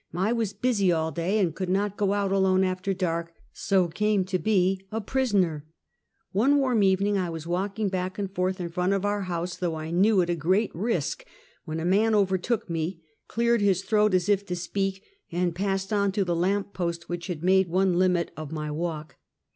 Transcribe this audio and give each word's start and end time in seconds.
I 0.15 0.33
was 0.33 0.51
busy 0.51 0.91
all 0.91 1.11
day, 1.11 1.37
and 1.37 1.53
could 1.53 1.69
not 1.69 1.95
go 1.95 2.13
out 2.13 2.31
alone 2.31 2.63
after 2.63 2.91
dark, 2.91 3.35
so 3.53 3.87
came 3.87 4.25
to 4.25 4.39
be 4.39 4.81
a 4.91 4.99
prisoner. 4.99 5.63
One 6.31 6.57
warm 6.57 6.81
evening 6.81 7.19
I 7.19 7.29
was 7.29 7.45
walking 7.45 7.87
back 7.87 8.17
and 8.17 8.33
forth 8.33 8.59
in 8.59 8.69
front 8.69 8.93
of 8.93 9.05
our 9.05 9.21
house, 9.21 9.57
though 9.57 9.75
I 9.75 9.91
knew 9.91 10.19
it 10.21 10.29
a 10.31 10.35
great 10.35 10.73
risk, 10.73 11.23
when 11.65 11.79
a 11.79 11.85
man 11.85 12.15
overtook 12.15 12.67
me, 12.67 12.99
cleared 13.27 13.61
his 13.61 13.83
throat 13.83 14.15
as 14.15 14.27
if 14.27 14.43
to 14.47 14.55
speak, 14.55 15.03
and 15.31 15.53
j)assed 15.53 15.95
on 15.95 16.11
to 16.13 16.25
the 16.25 16.35
lamp 16.35 16.73
post, 16.73 17.07
which 17.07 17.27
had 17.27 17.43
made 17.43 17.69
one 17.69 17.99
limit 17.99 18.31
of 18.35 18.51
my 18.51 18.71
walk. 18.71 19.17